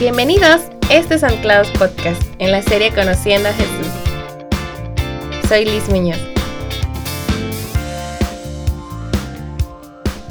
[0.00, 3.86] Bienvenidos, este es Anclados Podcast, en la serie Conociendo a Jesús.
[5.48, 6.18] Soy Liz Muñoz.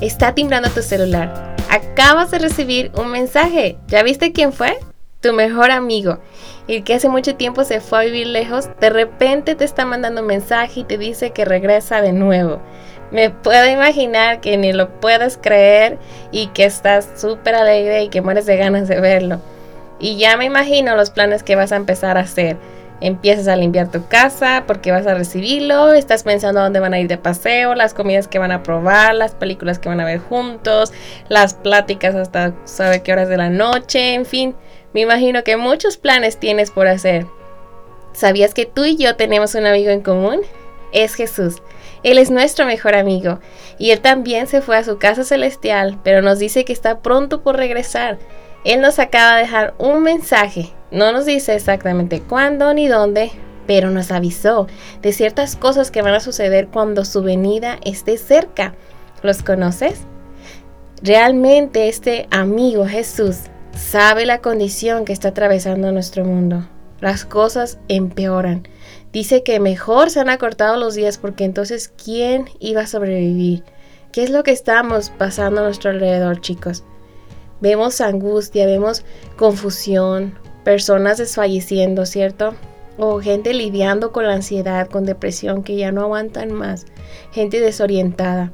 [0.00, 1.54] Está timbrando tu celular.
[1.70, 3.78] Acabas de recibir un mensaje.
[3.86, 4.76] ¿Ya viste quién fue?
[5.20, 6.18] Tu mejor amigo.
[6.66, 10.22] El que hace mucho tiempo se fue a vivir lejos, de repente te está mandando
[10.22, 12.60] un mensaje y te dice que regresa de nuevo.
[13.12, 16.00] Me puedo imaginar que ni lo puedes creer
[16.32, 19.40] y que estás súper alegre y que mueres de ganas de verlo.
[19.98, 22.56] Y ya me imagino los planes que vas a empezar a hacer.
[23.00, 27.08] Empiezas a limpiar tu casa porque vas a recibirlo, estás pensando dónde van a ir
[27.08, 30.92] de paseo, las comidas que van a probar, las películas que van a ver juntos,
[31.28, 34.54] las pláticas hasta sabe qué horas de la noche, en fin,
[34.92, 37.26] me imagino que muchos planes tienes por hacer.
[38.12, 40.40] ¿Sabías que tú y yo tenemos un amigo en común?
[40.92, 41.62] Es Jesús.
[42.02, 43.38] Él es nuestro mejor amigo
[43.78, 47.42] y Él también se fue a su casa celestial, pero nos dice que está pronto
[47.42, 48.18] por regresar.
[48.64, 50.70] Él nos acaba de dejar un mensaje.
[50.90, 53.32] No nos dice exactamente cuándo ni dónde,
[53.66, 54.66] pero nos avisó
[55.00, 58.74] de ciertas cosas que van a suceder cuando su venida esté cerca.
[59.22, 60.00] ¿Los conoces?
[61.02, 63.38] Realmente este amigo Jesús
[63.76, 66.68] sabe la condición que está atravesando nuestro mundo.
[67.00, 68.68] Las cosas empeoran.
[69.12, 73.64] Dice que mejor se han acortado los días porque entonces ¿quién iba a sobrevivir?
[74.12, 76.84] ¿Qué es lo que estamos pasando a nuestro alrededor, chicos?
[77.62, 79.04] Vemos angustia, vemos
[79.36, 82.54] confusión, personas desfalleciendo, ¿cierto?
[82.98, 86.86] O gente lidiando con la ansiedad, con depresión, que ya no aguantan más,
[87.30, 88.52] gente desorientada.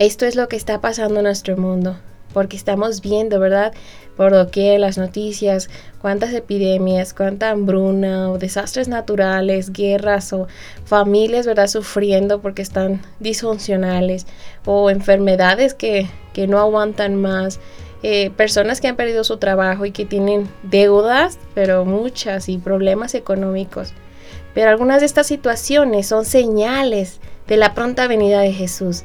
[0.00, 1.96] Esto es lo que está pasando en nuestro mundo
[2.36, 3.72] porque estamos viendo, ¿verdad?
[4.14, 5.70] Por doquier las noticias,
[6.02, 10.46] cuántas epidemias, cuánta hambruna o desastres naturales, guerras o
[10.84, 11.66] familias, ¿verdad?
[11.66, 14.26] Sufriendo porque están disfuncionales
[14.66, 17.60] o enfermedades que, que no aguantan más.
[18.02, 23.14] Eh, personas que han perdido su trabajo y que tienen deudas, pero muchas, y problemas
[23.14, 23.94] económicos.
[24.52, 29.04] Pero algunas de estas situaciones son señales de la pronta venida de Jesús.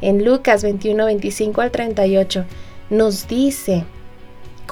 [0.00, 2.46] En Lucas 21, 25 al 38
[2.88, 3.84] nos dice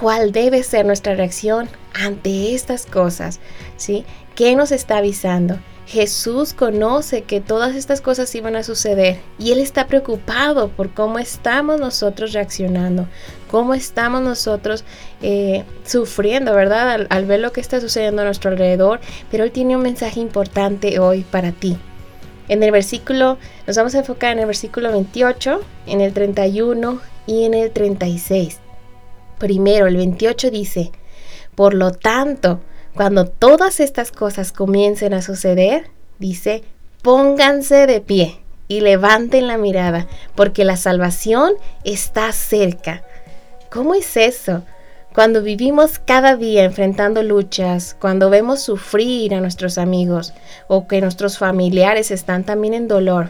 [0.00, 3.38] cuál debe ser nuestra reacción ante estas cosas,
[3.77, 4.06] ¿sí?
[4.34, 5.59] ¿Qué nos está avisando?
[5.88, 11.19] Jesús conoce que todas estas cosas iban a suceder y Él está preocupado por cómo
[11.19, 13.06] estamos nosotros reaccionando,
[13.50, 14.84] cómo estamos nosotros
[15.22, 16.91] eh, sufriendo, ¿verdad?
[16.91, 19.00] Al, al ver lo que está sucediendo a nuestro alrededor,
[19.31, 21.78] pero Él tiene un mensaje importante hoy para ti.
[22.48, 27.44] En el versículo, nos vamos a enfocar en el versículo 28, en el 31 y
[27.44, 28.59] en el 36.
[29.38, 30.93] Primero, el 28 dice,
[31.54, 32.60] por lo tanto,
[32.98, 35.88] cuando todas estas cosas comiencen a suceder,
[36.19, 36.64] dice,
[37.00, 41.53] pónganse de pie y levanten la mirada, porque la salvación
[41.84, 43.04] está cerca.
[43.70, 44.64] ¿Cómo es eso?
[45.14, 50.34] Cuando vivimos cada día enfrentando luchas, cuando vemos sufrir a nuestros amigos
[50.66, 53.28] o que nuestros familiares están también en dolor,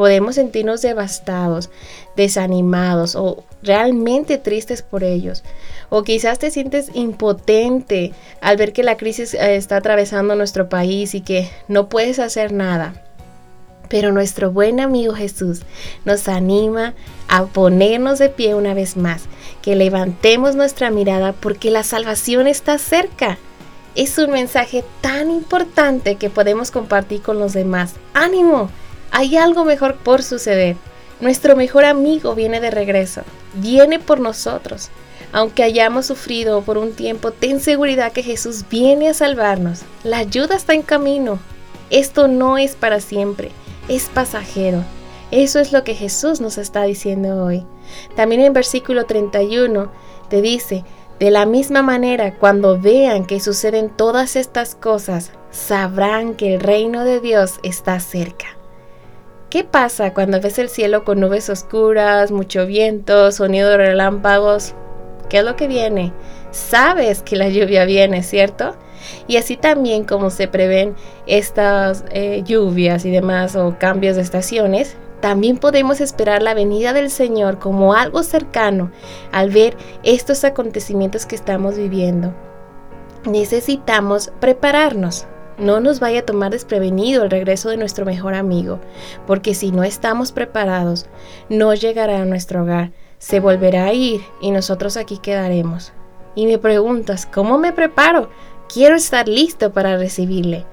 [0.00, 1.68] podemos sentirnos devastados,
[2.16, 5.42] desanimados o realmente tristes por ellos.
[5.90, 11.14] O quizás te sientes impotente al ver que la crisis eh, está atravesando nuestro país
[11.14, 12.94] y que no puedes hacer nada.
[13.90, 15.60] Pero nuestro buen amigo Jesús
[16.06, 16.94] nos anima
[17.28, 19.24] a ponernos de pie una vez más,
[19.60, 23.36] que levantemos nuestra mirada porque la salvación está cerca.
[23.94, 27.96] Es un mensaje tan importante que podemos compartir con los demás.
[28.14, 28.70] ¡Ánimo!
[29.10, 30.76] Hay algo mejor por suceder.
[31.20, 33.22] Nuestro mejor amigo viene de regreso.
[33.54, 34.88] Viene por nosotros.
[35.32, 39.82] Aunque hayamos sufrido por un tiempo, ten seguridad que Jesús viene a salvarnos.
[40.02, 41.38] La ayuda está en camino.
[41.90, 43.50] Esto no es para siempre
[43.90, 44.84] es pasajero.
[45.30, 47.66] Eso es lo que Jesús nos está diciendo hoy.
[48.16, 49.90] También en versículo 31
[50.28, 50.84] te dice,
[51.18, 57.04] de la misma manera, cuando vean que suceden todas estas cosas, sabrán que el reino
[57.04, 58.46] de Dios está cerca.
[59.50, 64.74] ¿Qué pasa cuando ves el cielo con nubes oscuras, mucho viento, sonido de relámpagos?
[65.28, 66.12] ¿Qué es lo que viene?
[66.52, 68.76] Sabes que la lluvia viene, ¿cierto?
[69.26, 70.94] Y así también como se prevén
[71.26, 77.10] estas eh, lluvias y demás o cambios de estaciones, también podemos esperar la venida del
[77.10, 78.92] Señor como algo cercano
[79.32, 82.32] al ver estos acontecimientos que estamos viviendo.
[83.24, 85.26] Necesitamos prepararnos.
[85.60, 88.80] No nos vaya a tomar desprevenido el regreso de nuestro mejor amigo,
[89.26, 91.06] porque si no estamos preparados,
[91.48, 95.92] no llegará a nuestro hogar, se volverá a ir y nosotros aquí quedaremos.
[96.34, 98.30] Y me preguntas, ¿cómo me preparo?
[98.72, 100.64] quiero estar listo para recibirle.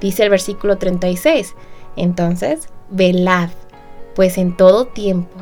[0.00, 1.54] Dice el versículo 36.
[1.96, 3.50] Entonces, velad,
[4.14, 5.36] pues en todo tiempo,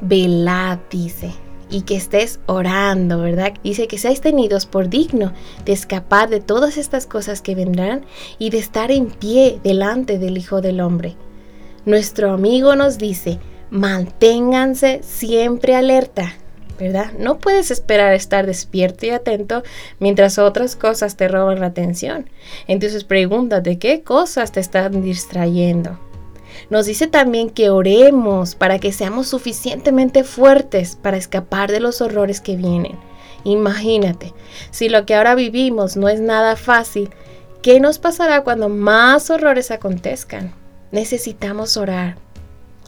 [0.00, 1.32] velad, dice.
[1.70, 3.54] Y que estés orando, ¿verdad?
[3.62, 5.32] Dice que seáis tenidos por digno
[5.64, 8.04] de escapar de todas estas cosas que vendrán
[8.38, 11.16] y de estar en pie delante del Hijo del Hombre.
[11.84, 13.38] Nuestro amigo nos dice,
[13.70, 16.34] manténganse siempre alerta,
[16.78, 17.12] ¿verdad?
[17.18, 19.62] No puedes esperar estar despierto y atento
[19.98, 22.30] mientras otras cosas te roban la atención.
[22.66, 25.98] Entonces pregúntate qué cosas te están distrayendo.
[26.70, 32.40] Nos dice también que oremos para que seamos suficientemente fuertes para escapar de los horrores
[32.40, 32.98] que vienen.
[33.44, 34.32] Imagínate,
[34.70, 37.10] si lo que ahora vivimos no es nada fácil,
[37.62, 40.54] ¿qué nos pasará cuando más horrores acontezcan?
[40.92, 42.16] Necesitamos orar,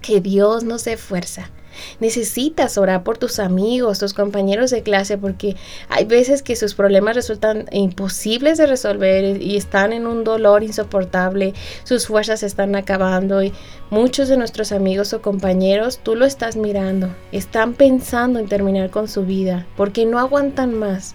[0.00, 1.50] que Dios nos dé fuerza
[2.00, 5.56] Necesitas orar por tus amigos, tus compañeros de clase, porque
[5.88, 11.54] hay veces que sus problemas resultan imposibles de resolver y están en un dolor insoportable,
[11.84, 13.52] sus fuerzas están acabando y
[13.90, 19.08] muchos de nuestros amigos o compañeros, tú lo estás mirando, están pensando en terminar con
[19.08, 21.14] su vida porque no aguantan más.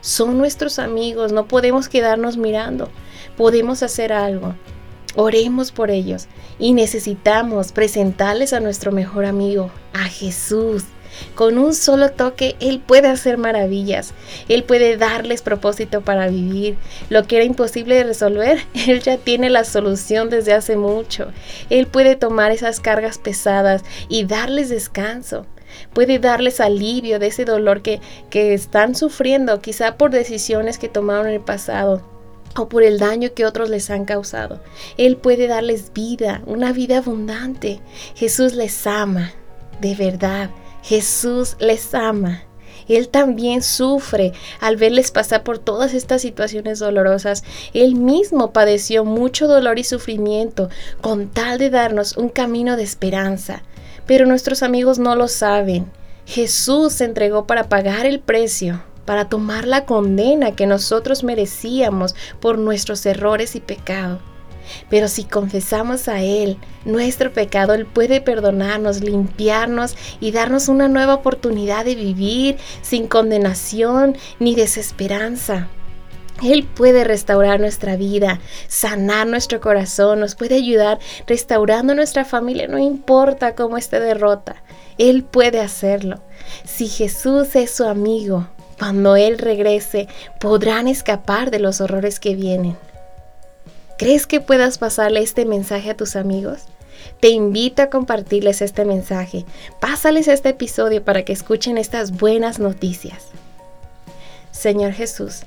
[0.00, 2.88] Son nuestros amigos, no podemos quedarnos mirando,
[3.36, 4.54] podemos hacer algo.
[5.14, 6.26] Oremos por ellos
[6.58, 9.70] y necesitamos presentarles a nuestro mejor amigo,
[10.04, 10.84] Jesús.
[11.34, 14.14] Con un solo toque, Él puede hacer maravillas.
[14.48, 16.76] Él puede darles propósito para vivir.
[17.10, 21.30] Lo que era imposible de resolver, Él ya tiene la solución desde hace mucho.
[21.70, 25.46] Él puede tomar esas cargas pesadas y darles descanso.
[25.94, 31.28] Puede darles alivio de ese dolor que, que están sufriendo, quizá por decisiones que tomaron
[31.28, 32.06] en el pasado
[32.56, 34.60] o por el daño que otros les han causado.
[34.98, 37.80] Él puede darles vida, una vida abundante.
[38.14, 39.32] Jesús les ama,
[39.80, 40.50] de verdad.
[40.82, 42.42] Jesús les ama.
[42.88, 47.44] Él también sufre al verles pasar por todas estas situaciones dolorosas.
[47.74, 50.68] Él mismo padeció mucho dolor y sufrimiento
[51.00, 53.62] con tal de darnos un camino de esperanza.
[54.06, 55.90] Pero nuestros amigos no lo saben.
[56.26, 62.58] Jesús se entregó para pagar el precio para tomar la condena que nosotros merecíamos por
[62.58, 64.20] nuestros errores y pecado.
[64.88, 71.14] Pero si confesamos a Él nuestro pecado, Él puede perdonarnos, limpiarnos y darnos una nueva
[71.14, 75.68] oportunidad de vivir sin condenación ni desesperanza.
[76.42, 82.78] Él puede restaurar nuestra vida, sanar nuestro corazón, nos puede ayudar restaurando nuestra familia, no
[82.78, 84.56] importa cómo esté derrota.
[84.98, 86.20] Él puede hacerlo.
[86.64, 88.48] Si Jesús es su amigo,
[88.78, 90.08] cuando Él regrese,
[90.40, 92.76] podrán escapar de los horrores que vienen.
[94.02, 96.62] ¿Crees que puedas pasarle este mensaje a tus amigos?
[97.20, 99.44] Te invito a compartirles este mensaje.
[99.78, 103.26] Pásales este episodio para que escuchen estas buenas noticias.
[104.50, 105.42] Señor Jesús,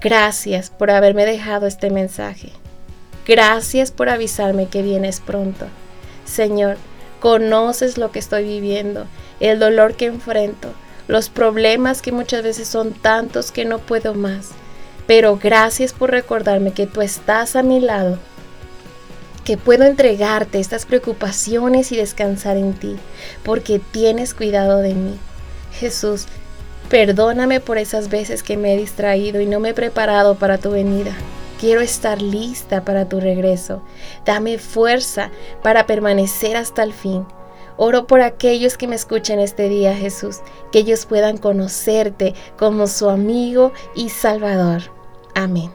[0.00, 2.50] gracias por haberme dejado este mensaje.
[3.26, 5.66] Gracias por avisarme que vienes pronto.
[6.24, 6.78] Señor,
[7.20, 9.04] conoces lo que estoy viviendo,
[9.38, 10.72] el dolor que enfrento
[11.08, 14.48] los problemas que muchas veces son tantos que no puedo más.
[15.06, 18.18] Pero gracias por recordarme que tú estás a mi lado,
[19.44, 22.96] que puedo entregarte estas preocupaciones y descansar en ti,
[23.44, 25.16] porque tienes cuidado de mí.
[25.72, 26.26] Jesús,
[26.88, 30.72] perdóname por esas veces que me he distraído y no me he preparado para tu
[30.72, 31.12] venida.
[31.60, 33.82] Quiero estar lista para tu regreso.
[34.24, 35.30] Dame fuerza
[35.62, 37.24] para permanecer hasta el fin.
[37.78, 40.40] Oro por aquellos que me escuchen este día, Jesús,
[40.72, 44.95] que ellos puedan conocerte como su amigo y salvador.
[45.36, 45.70] Amén.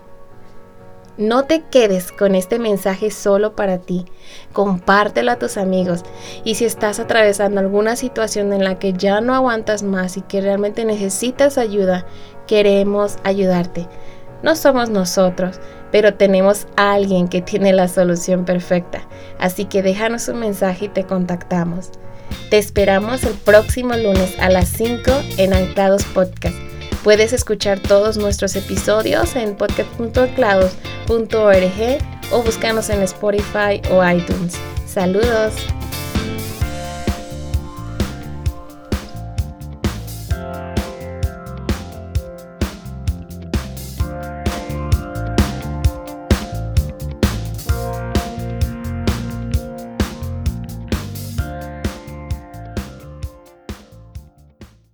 [1.18, 4.06] No te quedes con este mensaje solo para ti.
[4.54, 6.02] Compártelo a tus amigos.
[6.44, 10.42] Y si estás atravesando alguna situación en la que ya no aguantas más y que
[10.42, 12.08] realmente necesitas ayuda,
[12.48, 13.88] queremos ayudarte.
[14.42, 15.60] No somos nosotros,
[15.92, 19.08] pero tenemos a alguien que tiene la solución perfecta.
[19.38, 21.92] Así que déjanos un mensaje y te contactamos.
[22.50, 26.71] Te esperamos el próximo lunes a las 5 en Anclados Podcast.
[27.04, 34.56] Puedes escuchar todos nuestros episodios en podcast.anclados.org o búscanos en Spotify o iTunes.
[34.86, 35.56] Saludos.